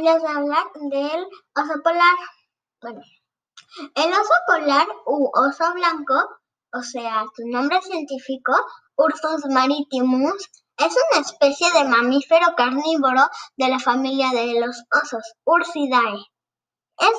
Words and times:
Les 0.00 0.20
voy 0.20 0.30
a 0.30 0.36
hablar 0.36 0.66
del 0.74 1.26
oso 1.56 1.82
polar. 1.82 2.18
Bueno, 2.80 3.00
el 3.96 4.12
oso 4.12 4.34
polar 4.46 4.86
u 5.06 5.28
oso 5.34 5.72
blanco, 5.74 6.14
o 6.72 6.82
sea, 6.82 7.24
su 7.34 7.48
nombre 7.48 7.82
científico, 7.82 8.52
Ursus 8.94 9.46
maritimus, 9.50 10.50
es 10.76 10.94
una 11.10 11.20
especie 11.22 11.72
de 11.72 11.82
mamífero 11.84 12.54
carnívoro 12.56 13.28
de 13.56 13.68
la 13.68 13.80
familia 13.80 14.30
de 14.30 14.60
los 14.60 14.84
osos, 15.02 15.34
Ursidae. 15.44 16.24
Es, 16.98 17.18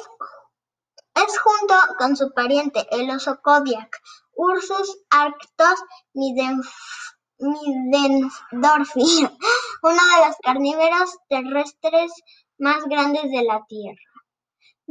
es 1.16 1.39
junto 1.39 1.75
con 1.98 2.16
su 2.16 2.32
pariente, 2.34 2.88
el 2.91 3.09
oso 3.09 3.41
Kodiak, 3.41 4.02
Ursus 4.32 5.00
arctos 5.09 5.84
midendorfi, 6.14 6.88
uno 9.84 10.02
de 10.16 10.27
los 10.27 10.36
carnívoros 10.41 11.18
terrestres 11.27 12.14
más 12.60 12.84
grandes 12.86 13.24
de 13.24 13.43
la 13.43 13.65
Tierra. 13.68 14.10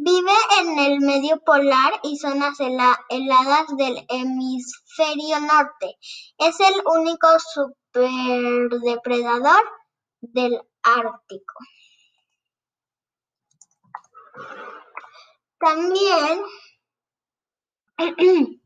Vive 0.01 0.31
en 0.61 0.79
el 0.79 1.01
medio 1.01 1.41
polar 1.45 1.93
y 2.05 2.19
zonas 2.19 2.57
heladas 2.61 3.67
del 3.77 4.07
hemisferio 4.09 5.41
norte. 5.41 5.97
Es 6.39 6.61
el 6.61 6.75
único 6.87 7.27
superdepredador 7.41 9.65
del 10.21 10.63
Ártico. 10.83 11.55
También 15.59 16.45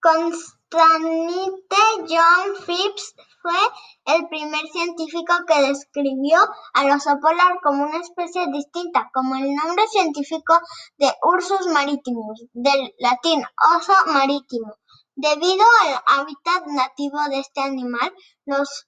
Constantine 0.00 1.64
John 2.08 2.54
Phipps 2.64 3.16
fue 3.48 4.14
el 4.14 4.28
primer 4.28 4.66
científico 4.68 5.32
que 5.46 5.68
describió 5.68 6.38
al 6.74 6.90
oso 6.90 7.18
polar 7.20 7.58
como 7.62 7.84
una 7.84 7.98
especie 7.98 8.46
distinta, 8.52 9.10
como 9.14 9.36
el 9.36 9.54
nombre 9.54 9.86
científico 9.88 10.58
de 10.98 11.10
Ursus 11.22 11.66
maritimus, 11.68 12.44
del 12.52 12.94
latín 12.98 13.42
oso 13.74 13.92
marítimo. 14.06 14.74
Debido 15.14 15.64
al 15.82 16.18
hábitat 16.18 16.66
nativo 16.66 17.18
de 17.30 17.40
este 17.40 17.60
animal, 17.60 18.12
los 18.44 18.86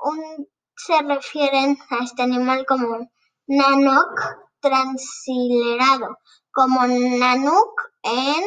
un, 0.00 0.48
se 0.76 1.00
refieren 1.02 1.78
a 1.90 2.04
este 2.04 2.22
animal 2.22 2.66
como 2.66 3.08
Nanook 3.46 4.20
transilerado, 4.60 6.18
como 6.52 6.86
Nanook 6.86 7.80
en 8.02 8.42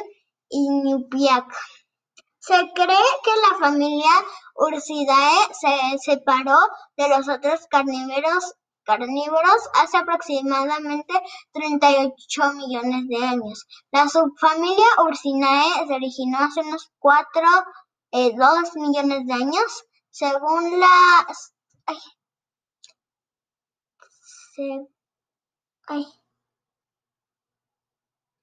Inupiaq. 0.49 1.47
Se 2.39 2.55
cree 2.75 3.11
que 3.23 3.31
la 3.49 3.57
familia 3.57 4.11
Ursidae 4.55 5.53
se 5.53 5.97
separó 5.99 6.57
de 6.95 7.09
los 7.09 7.27
otros 7.27 7.67
carnívoros 7.69 8.55
hace 9.73 9.97
aproximadamente 9.97 11.13
38 11.51 12.53
millones 12.53 13.07
de 13.09 13.25
años. 13.25 13.67
La 13.91 14.07
subfamilia 14.07 14.85
Ursinae 15.03 15.87
se 15.87 15.93
originó 15.93 16.37
hace 16.39 16.61
unos 16.61 16.91
4, 16.99 17.41
eh, 18.11 18.31
2 18.35 18.75
millones 18.75 19.25
de 19.25 19.33
años, 19.33 19.85
según 20.09 20.79
la... 20.79 21.27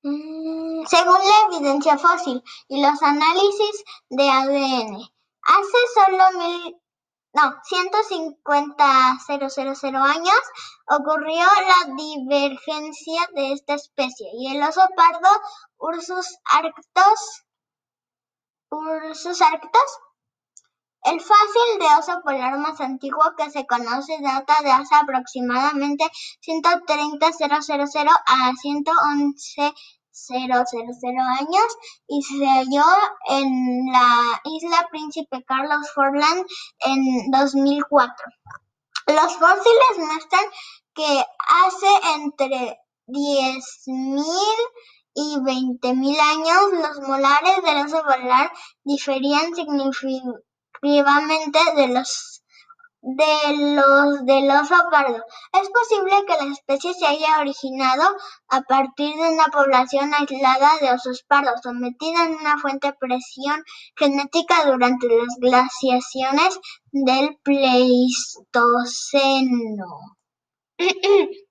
Mm, 0.04 0.84
según 0.86 1.14
la 1.14 1.56
evidencia 1.56 1.96
fósil 1.96 2.42
y 2.68 2.82
los 2.82 3.02
análisis 3.02 3.84
de 4.10 4.28
ADN, 4.28 5.11
hace 5.42 5.78
solo 5.94 6.32
mil, 6.38 6.76
no, 7.34 7.42
150.000 7.62 9.96
años 9.96 10.40
ocurrió 10.86 11.44
la 11.44 11.94
divergencia 11.94 13.28
de 13.34 13.52
esta 13.52 13.74
especie 13.74 14.30
y 14.34 14.54
el 14.54 14.62
oso 14.62 14.86
pardo 14.96 15.28
Ursus 15.78 16.38
arctos, 16.52 17.44
Ursus 18.70 19.40
arctos 19.40 20.00
el 21.04 21.20
fósil 21.20 21.80
de 21.80 21.86
oso 21.98 22.20
polar 22.22 22.56
más 22.58 22.80
antiguo 22.80 23.24
que 23.36 23.50
se 23.50 23.66
conoce 23.66 24.20
data 24.20 24.62
de 24.62 24.70
hace 24.70 24.94
aproximadamente 24.94 26.08
130.000 26.40 28.08
a 28.26 28.52
111.000 30.12 31.40
años 31.40 31.76
y 32.06 32.22
se 32.22 32.46
halló 32.46 32.84
en 33.28 33.92
la 33.92 34.40
isla 34.44 34.88
Príncipe 34.90 35.42
Carlos 35.44 35.90
Forland 35.94 36.46
en 36.80 37.30
2004. 37.30 38.26
Los 39.06 39.36
fósiles 39.36 39.98
muestran 39.98 40.44
que 40.94 41.24
hace 41.64 41.88
entre 42.16 42.78
10.000 43.06 44.24
y 45.14 45.36
20.000 45.36 46.20
años 46.20 46.72
los 46.72 47.00
molares 47.08 47.62
del 47.62 47.86
oso 47.86 48.02
diferían 48.84 49.54
significativamente 49.54 51.58
de 51.76 51.88
los 51.88 52.41
de 53.02 53.74
los 53.74 54.24
del 54.24 54.48
oso 54.50 54.76
pardo. 54.90 55.22
Es 55.52 55.68
posible 55.70 56.24
que 56.26 56.44
la 56.44 56.52
especie 56.52 56.94
se 56.94 57.06
haya 57.06 57.40
originado 57.40 58.16
a 58.48 58.62
partir 58.62 59.14
de 59.16 59.32
una 59.32 59.46
población 59.46 60.14
aislada 60.14 60.70
de 60.80 60.92
osos 60.92 61.24
pardos, 61.26 61.60
sometida 61.62 62.24
en 62.24 62.34
una 62.36 62.58
fuente 62.58 62.92
presión 62.98 63.62
genética 63.96 64.64
durante 64.66 65.08
las 65.08 65.36
glaciaciones 65.38 66.60
del 66.92 67.36
Pleistoceno. 67.42 68.16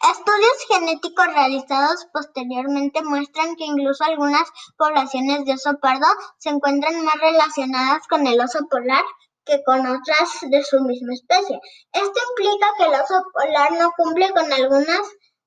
Estudios 0.00 0.66
genéticos 0.68 1.26
realizados 1.26 2.06
posteriormente 2.12 3.02
muestran 3.02 3.56
que 3.56 3.64
incluso 3.64 4.04
algunas 4.04 4.48
poblaciones 4.76 5.44
de 5.44 5.54
oso 5.54 5.78
pardo 5.82 6.06
se 6.38 6.50
encuentran 6.50 7.04
más 7.04 7.16
relacionadas 7.16 8.06
con 8.06 8.24
el 8.28 8.40
oso 8.40 8.60
polar 8.70 9.04
que 9.48 9.62
con 9.64 9.80
otras 9.80 10.28
de 10.50 10.62
su 10.62 10.80
misma 10.80 11.14
especie. 11.14 11.58
Esto 11.92 12.20
implica 12.30 12.66
que 12.76 12.84
el 12.84 13.00
oso 13.00 13.24
polar 13.32 13.72
no 13.72 13.90
cumple 13.96 14.30
con 14.30 14.52
algunas 14.52 15.00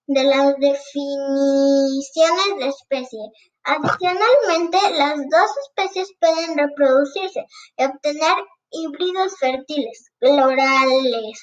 de 0.08 0.24
las 0.24 0.56
definiciones 0.58 2.50
de 2.60 2.68
especie. 2.68 3.20
Adicionalmente, 3.64 4.78
las 4.98 5.16
dos 5.16 5.52
especies 5.68 6.10
pueden 6.20 6.58
reproducirse 6.58 7.46
y 7.78 7.86
obtener 7.86 8.36
híbridos 8.72 9.38
fértiles, 9.40 10.12
florales 10.20 11.40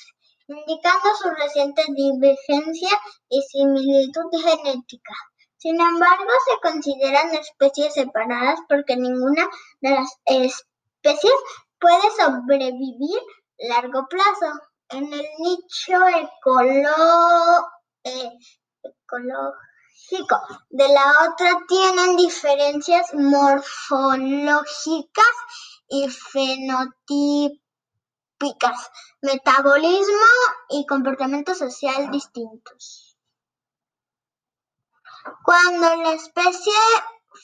indicando 0.48 1.08
su 1.20 1.28
reciente 1.30 1.82
divergencia 1.94 2.88
y 3.28 3.42
similitud 3.42 4.30
genética. 4.32 5.14
Sin 5.58 5.80
embargo, 5.80 6.30
se 6.48 6.60
consideran 6.60 7.34
especies 7.34 7.94
separadas 7.94 8.58
porque 8.68 8.96
ninguna 8.96 9.46
de 9.80 9.90
las 9.90 10.10
especies 10.24 11.32
puede 11.80 12.10
sobrevivir 12.16 13.20
largo 13.58 14.06
plazo. 14.08 14.60
En 14.90 15.12
el 15.12 15.26
nicho 15.38 16.08
eh, 18.04 18.38
ecológico 18.82 20.40
de 20.70 20.88
la 20.88 21.28
otra 21.28 21.58
tienen 21.68 22.16
diferencias 22.16 23.12
morfológicas 23.12 25.26
y 25.88 26.08
fenotipos 26.08 27.60
metabolismo 29.20 30.26
y 30.70 30.86
comportamiento 30.86 31.54
social 31.54 32.10
distintos. 32.10 33.16
Cuando 35.44 35.96
la 35.96 36.12
especie 36.12 36.72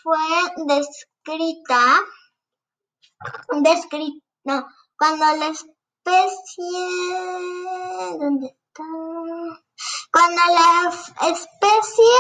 fue 0.03 0.19
descrita, 0.67 2.01
descrita, 3.61 4.24
no, 4.45 4.67
cuando 4.99 5.25
la 5.37 5.47
especie, 5.47 6.79
¿dónde 8.19 8.47
está? 8.47 8.85
Cuando 10.13 10.43
la 10.53 10.93
especie 11.29 12.19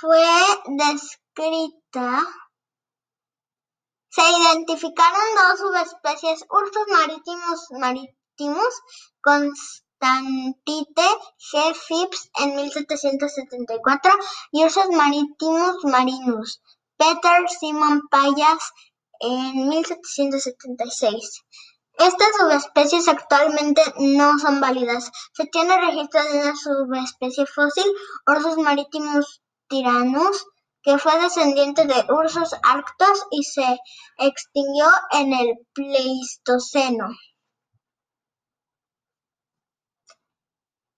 fue 0.00 0.26
descrita, 0.66 2.22
se 4.08 4.22
identificaron 4.22 5.20
dos 5.36 5.58
subespecies: 5.58 6.44
Ursus 6.48 6.86
maritimus 6.88 7.70
maritimus 7.72 8.82
Constantite 9.20 11.08
G. 11.38 11.74
Phipps 11.88 12.30
en 12.38 12.56
mil 12.56 12.72
setecientos 12.72 13.34
setenta 13.34 13.74
y 13.74 13.82
cuatro 13.82 14.12
y 14.52 14.64
Ursus 14.64 14.88
maritimus 14.90 15.84
marinus 15.84 16.62
Peter 16.96 17.48
Simon 17.48 18.02
Payas 18.08 18.72
en 19.24 19.68
mil 19.68 19.84
setecientos 19.84 20.42
setenta 20.42 20.84
y 20.84 20.90
seis. 20.90 21.42
Estas 21.98 22.28
subespecies 22.38 23.06
actualmente 23.08 23.80
no 23.98 24.38
son 24.38 24.60
válidas. 24.60 25.10
Se 25.32 25.46
tiene 25.46 25.80
registro 25.80 26.22
de 26.24 26.40
una 26.40 26.56
subespecie 26.56 27.46
fósil, 27.46 27.84
Ursus 28.26 28.58
maritimus 28.58 29.42
tyrannus, 29.68 30.44
que 30.82 30.98
fue 30.98 31.18
descendiente 31.20 31.86
de 31.86 32.04
ursos 32.12 32.54
arctos 32.62 33.24
y 33.30 33.42
se 33.44 33.78
extinguió 34.18 34.86
en 35.12 35.32
el 35.32 35.54
Pleistoceno. 35.72 37.08